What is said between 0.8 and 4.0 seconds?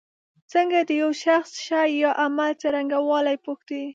د یو شخص شي یا عمل څرنګوالی پوښتی.